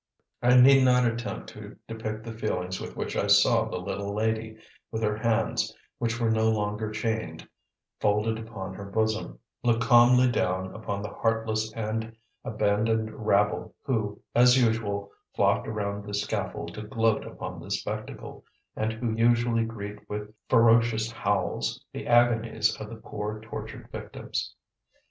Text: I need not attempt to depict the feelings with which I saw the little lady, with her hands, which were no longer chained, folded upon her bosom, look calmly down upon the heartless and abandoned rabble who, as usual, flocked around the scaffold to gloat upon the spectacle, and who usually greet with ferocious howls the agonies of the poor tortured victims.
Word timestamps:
I 0.41 0.57
need 0.59 0.83
not 0.83 1.05
attempt 1.05 1.49
to 1.49 1.77
depict 1.87 2.23
the 2.23 2.33
feelings 2.33 2.81
with 2.81 2.95
which 2.95 3.15
I 3.15 3.27
saw 3.27 3.65
the 3.69 3.77
little 3.77 4.15
lady, 4.15 4.57
with 4.89 5.03
her 5.03 5.15
hands, 5.15 5.77
which 5.99 6.19
were 6.19 6.31
no 6.31 6.49
longer 6.49 6.89
chained, 6.89 7.47
folded 7.99 8.39
upon 8.39 8.73
her 8.73 8.85
bosom, 8.89 9.37
look 9.63 9.79
calmly 9.81 10.31
down 10.31 10.73
upon 10.73 11.03
the 11.03 11.11
heartless 11.13 11.71
and 11.73 12.15
abandoned 12.43 13.11
rabble 13.13 13.75
who, 13.83 14.19
as 14.33 14.57
usual, 14.59 15.11
flocked 15.35 15.67
around 15.67 16.07
the 16.07 16.15
scaffold 16.15 16.73
to 16.73 16.81
gloat 16.81 17.23
upon 17.23 17.59
the 17.59 17.69
spectacle, 17.69 18.43
and 18.75 18.93
who 18.93 19.11
usually 19.15 19.65
greet 19.65 20.09
with 20.09 20.33
ferocious 20.49 21.11
howls 21.11 21.85
the 21.93 22.07
agonies 22.07 22.75
of 22.81 22.89
the 22.89 22.95
poor 22.95 23.39
tortured 23.39 23.87
victims. 23.91 24.55